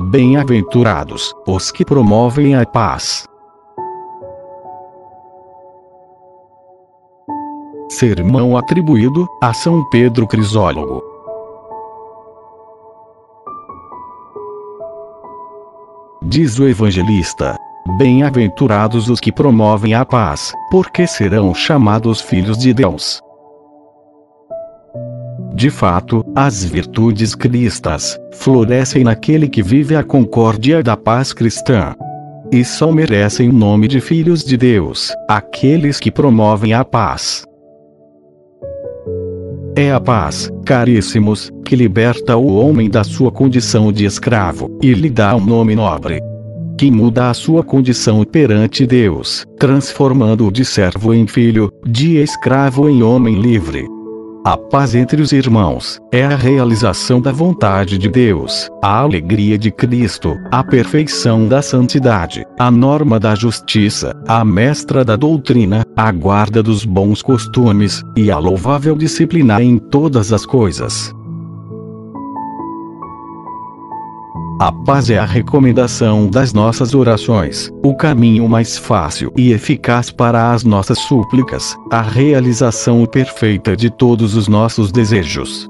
Bem-aventurados 0.00 1.34
os 1.46 1.70
que 1.70 1.84
promovem 1.84 2.54
a 2.56 2.66
paz. 2.66 3.26
Sermão 7.88 8.56
atribuído 8.56 9.26
a 9.40 9.54
São 9.54 9.82
Pedro 9.90 10.26
Crisólogo. 10.26 11.02
Diz 16.22 16.58
o 16.58 16.66
evangelista: 16.68 17.56
Bem-aventurados 17.96 19.08
os 19.08 19.20
que 19.20 19.30
promovem 19.30 19.94
a 19.94 20.04
paz, 20.04 20.52
porque 20.70 21.06
serão 21.06 21.54
chamados 21.54 22.20
filhos 22.20 22.58
de 22.58 22.74
Deus. 22.74 23.22
De 25.54 25.70
fato, 25.70 26.24
as 26.34 26.64
virtudes 26.64 27.34
cristas 27.34 28.18
florescem 28.32 29.04
naquele 29.04 29.48
que 29.48 29.62
vive 29.62 29.94
a 29.94 30.02
concórdia 30.02 30.82
da 30.82 30.96
paz 30.96 31.32
cristã. 31.32 31.94
E 32.50 32.64
só 32.64 32.90
merecem 32.90 33.48
o 33.48 33.52
nome 33.52 33.86
de 33.86 34.00
filhos 34.00 34.44
de 34.44 34.56
Deus 34.56 35.12
aqueles 35.28 36.00
que 36.00 36.10
promovem 36.10 36.74
a 36.74 36.84
paz. 36.84 37.44
É 39.76 39.92
a 39.92 40.00
paz, 40.00 40.50
caríssimos, 40.64 41.50
que 41.64 41.74
liberta 41.74 42.36
o 42.36 42.56
homem 42.56 42.90
da 42.90 43.02
sua 43.02 43.30
condição 43.30 43.92
de 43.92 44.04
escravo 44.04 44.76
e 44.82 44.92
lhe 44.92 45.10
dá 45.10 45.34
um 45.34 45.44
nome 45.44 45.74
nobre. 45.74 46.20
Que 46.76 46.90
muda 46.90 47.30
a 47.30 47.34
sua 47.34 47.62
condição 47.62 48.24
perante 48.24 48.86
Deus, 48.86 49.44
transformando-o 49.58 50.50
de 50.50 50.64
servo 50.64 51.14
em 51.14 51.26
filho, 51.26 51.72
de 51.86 52.18
escravo 52.18 52.88
em 52.88 53.02
homem 53.02 53.40
livre. 53.40 53.86
A 54.44 54.58
paz 54.58 54.94
entre 54.94 55.22
os 55.22 55.32
irmãos 55.32 55.98
é 56.12 56.22
a 56.22 56.36
realização 56.36 57.18
da 57.18 57.32
vontade 57.32 57.96
de 57.96 58.10
Deus, 58.10 58.68
a 58.82 58.98
alegria 58.98 59.56
de 59.56 59.70
Cristo, 59.70 60.36
a 60.50 60.62
perfeição 60.62 61.48
da 61.48 61.62
santidade, 61.62 62.44
a 62.58 62.70
norma 62.70 63.18
da 63.18 63.34
justiça, 63.34 64.14
a 64.28 64.44
mestra 64.44 65.02
da 65.02 65.16
doutrina, 65.16 65.82
a 65.96 66.12
guarda 66.12 66.62
dos 66.62 66.84
bons 66.84 67.22
costumes 67.22 68.02
e 68.14 68.30
a 68.30 68.38
louvável 68.38 68.94
disciplina 68.94 69.62
em 69.62 69.78
todas 69.78 70.30
as 70.30 70.44
coisas. 70.44 71.10
A 74.64 74.72
paz 74.72 75.10
é 75.10 75.18
a 75.18 75.26
recomendação 75.26 76.26
das 76.26 76.54
nossas 76.54 76.94
orações, 76.94 77.70
o 77.82 77.94
caminho 77.94 78.48
mais 78.48 78.78
fácil 78.78 79.30
e 79.36 79.52
eficaz 79.52 80.10
para 80.10 80.52
as 80.52 80.64
nossas 80.64 81.00
súplicas, 81.00 81.76
a 81.92 82.00
realização 82.00 83.04
perfeita 83.04 83.76
de 83.76 83.90
todos 83.90 84.34
os 84.34 84.48
nossos 84.48 84.90
desejos. 84.90 85.68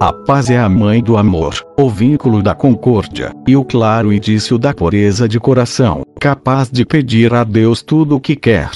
A 0.00 0.10
paz 0.10 0.48
é 0.48 0.58
a 0.58 0.70
mãe 0.70 1.02
do 1.02 1.18
amor, 1.18 1.54
o 1.78 1.90
vínculo 1.90 2.42
da 2.42 2.54
concórdia, 2.54 3.30
e 3.46 3.54
o 3.54 3.62
claro 3.62 4.10
indício 4.10 4.56
da 4.56 4.72
pureza 4.72 5.28
de 5.28 5.38
coração, 5.38 6.00
capaz 6.18 6.70
de 6.70 6.86
pedir 6.86 7.34
a 7.34 7.44
Deus 7.44 7.82
tudo 7.82 8.16
o 8.16 8.20
que 8.20 8.34
quer. 8.34 8.70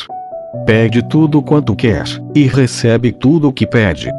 Pede 0.67 1.03
tudo 1.09 1.41
quanto 1.41 1.75
quer, 1.75 2.05
e 2.35 2.47
recebe 2.47 3.13
tudo 3.13 3.49
o 3.49 3.53
que 3.53 3.67
pede. 3.67 4.11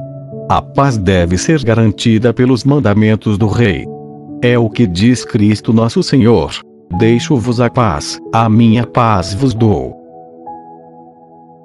A 0.50 0.60
paz 0.60 0.98
deve 0.98 1.38
ser 1.38 1.64
garantida 1.64 2.34
pelos 2.34 2.64
mandamentos 2.64 3.38
do 3.38 3.48
Rei, 3.48 3.86
é 4.46 4.60
o 4.60 4.70
que 4.70 4.86
diz 4.86 5.26
Cristo 5.26 5.74
nosso 5.74 6.04
Senhor. 6.04 6.52
Deixo-vos 7.00 7.60
a 7.60 7.68
paz, 7.68 8.20
a 8.32 8.48
minha 8.48 8.86
paz 8.86 9.34
vos 9.34 9.56
dou. 9.56 9.96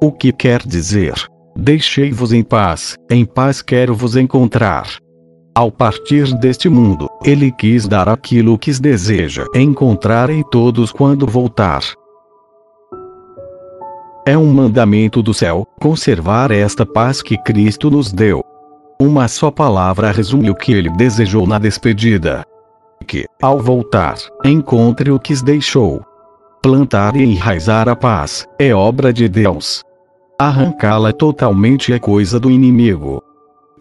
O 0.03 0.11
que 0.11 0.33
quer 0.33 0.67
dizer? 0.67 1.13
Deixei-vos 1.55 2.33
em 2.33 2.43
paz, 2.43 2.97
em 3.11 3.27
paz 3.27 3.61
quero 3.61 3.95
vos 3.95 4.17
encontrar. 4.17 4.87
Ao 5.55 5.71
partir 5.71 6.33
deste 6.39 6.71
mundo, 6.71 7.07
ele 7.23 7.53
quis 7.53 7.87
dar 7.87 8.09
aquilo 8.09 8.57
que 8.57 8.73
deseja 8.81 9.45
encontrar 9.55 10.31
em 10.31 10.43
todos 10.43 10.91
quando 10.91 11.27
voltar. 11.27 11.83
É 14.27 14.39
um 14.39 14.51
mandamento 14.51 15.23
do 15.23 15.35
céu 15.35 15.67
conservar 15.79 16.51
esta 16.51 16.87
paz 16.87 17.21
que 17.21 17.37
Cristo 17.37 17.91
nos 17.91 18.11
deu. 18.11 18.43
Uma 18.99 19.29
só 19.29 19.51
palavra 19.51 20.11
resume 20.13 20.49
o 20.49 20.55
que 20.55 20.73
ele 20.73 20.89
desejou 20.91 21.47
na 21.47 21.59
despedida 21.59 22.43
que, 23.07 23.25
ao 23.41 23.59
voltar, 23.59 24.17
encontre 24.45 25.11
o 25.11 25.19
que 25.19 25.35
deixou. 25.43 26.03
Plantar 26.63 27.17
e 27.17 27.23
enraizar 27.23 27.89
a 27.89 27.97
paz 27.97 28.47
é 28.59 28.75
obra 28.75 29.13
de 29.13 29.29
Deus. 29.29 29.83
Arrancá-la 30.39 31.13
totalmente 31.13 31.93
é 31.93 31.99
coisa 31.99 32.39
do 32.39 32.51
inimigo. 32.51 33.23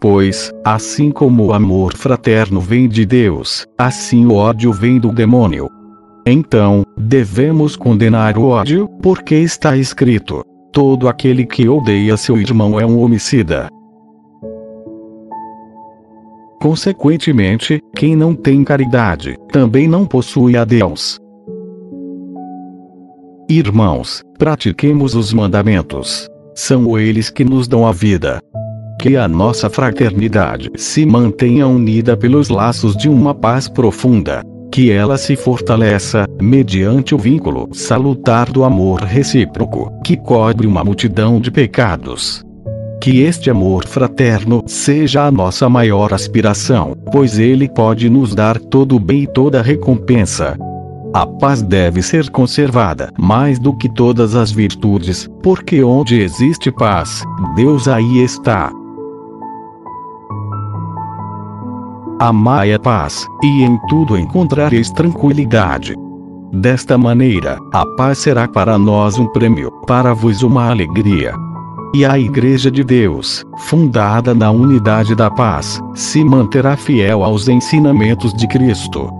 Pois, 0.00 0.50
assim 0.64 1.10
como 1.10 1.46
o 1.46 1.52
amor 1.52 1.94
fraterno 1.94 2.60
vem 2.60 2.88
de 2.88 3.04
Deus, 3.04 3.66
assim 3.76 4.26
o 4.26 4.34
ódio 4.34 4.72
vem 4.72 4.98
do 4.98 5.12
demônio. 5.12 5.68
Então, 6.26 6.84
devemos 6.96 7.76
condenar 7.76 8.38
o 8.38 8.46
ódio, 8.46 8.88
porque 9.02 9.34
está 9.34 9.76
escrito: 9.76 10.42
todo 10.72 11.08
aquele 11.08 11.44
que 11.44 11.68
odeia 11.68 12.16
seu 12.16 12.38
irmão 12.38 12.80
é 12.80 12.86
um 12.86 13.00
homicida. 13.00 13.68
Consequentemente, 16.60 17.80
quem 17.96 18.14
não 18.14 18.34
tem 18.34 18.62
caridade, 18.62 19.34
também 19.50 19.88
não 19.88 20.04
possui 20.04 20.58
a 20.58 20.64
Deus. 20.64 21.18
Irmãos, 23.48 24.22
pratiquemos 24.38 25.14
os 25.14 25.32
mandamentos. 25.32 26.28
São 26.54 26.98
eles 26.98 27.30
que 27.30 27.44
nos 27.44 27.66
dão 27.66 27.86
a 27.86 27.92
vida. 27.92 28.40
Que 29.00 29.16
a 29.16 29.26
nossa 29.26 29.70
fraternidade 29.70 30.70
se 30.76 31.06
mantenha 31.06 31.66
unida 31.66 32.14
pelos 32.14 32.50
laços 32.50 32.94
de 32.94 33.08
uma 33.08 33.34
paz 33.34 33.66
profunda. 33.66 34.42
Que 34.70 34.92
ela 34.92 35.16
se 35.16 35.36
fortaleça, 35.36 36.26
mediante 36.40 37.14
o 37.14 37.18
vínculo 37.18 37.70
salutar 37.72 38.52
do 38.52 38.64
amor 38.64 39.00
recíproco, 39.00 39.90
que 40.04 40.14
cobre 40.14 40.66
uma 40.66 40.84
multidão 40.84 41.40
de 41.40 41.50
pecados. 41.50 42.44
Que 43.00 43.22
este 43.22 43.48
amor 43.48 43.86
fraterno 43.86 44.62
seja 44.66 45.24
a 45.24 45.30
nossa 45.30 45.70
maior 45.70 46.12
aspiração, 46.12 46.94
pois 47.10 47.38
ele 47.38 47.66
pode 47.66 48.10
nos 48.10 48.34
dar 48.34 48.58
todo 48.58 48.96
o 48.96 49.00
bem 49.00 49.22
e 49.22 49.26
toda 49.26 49.60
a 49.60 49.62
recompensa. 49.62 50.54
A 51.14 51.26
paz 51.26 51.62
deve 51.62 52.02
ser 52.02 52.28
conservada 52.28 53.10
mais 53.18 53.58
do 53.58 53.74
que 53.74 53.88
todas 53.88 54.36
as 54.36 54.52
virtudes, 54.52 55.26
porque 55.42 55.82
onde 55.82 56.20
existe 56.20 56.70
paz, 56.70 57.24
Deus 57.56 57.88
aí 57.88 58.22
está. 58.22 58.70
Amai 62.20 62.74
a 62.74 62.78
paz, 62.78 63.26
e 63.42 63.62
em 63.62 63.78
tudo 63.88 64.18
encontrareis 64.18 64.90
tranquilidade. 64.90 65.94
Desta 66.52 66.98
maneira, 66.98 67.56
a 67.72 67.86
paz 67.96 68.18
será 68.18 68.46
para 68.46 68.76
nós 68.76 69.18
um 69.18 69.26
prêmio, 69.26 69.70
para 69.86 70.12
vos 70.12 70.42
uma 70.42 70.68
alegria. 70.68 71.32
E 71.92 72.04
a 72.04 72.16
Igreja 72.16 72.70
de 72.70 72.84
Deus, 72.84 73.44
fundada 73.66 74.32
na 74.32 74.48
unidade 74.48 75.16
da 75.16 75.28
paz, 75.28 75.80
se 75.92 76.22
manterá 76.22 76.76
fiel 76.76 77.24
aos 77.24 77.48
ensinamentos 77.48 78.32
de 78.32 78.46
Cristo. 78.46 79.19